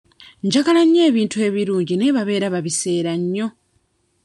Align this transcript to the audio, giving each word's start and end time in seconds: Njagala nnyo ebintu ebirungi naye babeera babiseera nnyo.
Njagala 0.45 0.81
nnyo 0.85 1.01
ebintu 1.09 1.37
ebirungi 1.47 1.93
naye 1.95 2.11
babeera 2.17 2.53
babiseera 2.53 3.11
nnyo. 3.21 3.47